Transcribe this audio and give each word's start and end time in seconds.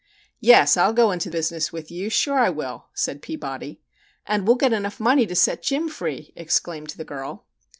"Yes, 0.39 0.77
I'll 0.77 0.93
go 0.93 1.11
into 1.11 1.29
business 1.29 1.71
with 1.71 1.91
you, 1.91 2.09
sure 2.09 2.39
I 2.39 2.49
will!" 2.49 2.87
said 2.95 3.21
Peabody. 3.21 3.81
"And 4.25 4.47
we'll 4.47 4.55
get 4.55 4.73
enough 4.73 4.99
money 4.99 5.27
to 5.27 5.35
set 5.35 5.61
Jim 5.61 5.87
free!" 5.89 6.33
exclaimed 6.35 6.89
the 6.97 7.05
girl. 7.05 7.45